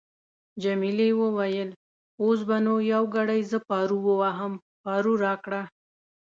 [0.63, 1.69] جميلې وويل::
[2.23, 5.61] اوس به نو یو ګړی زه پارو وواهم، پارو راکړه.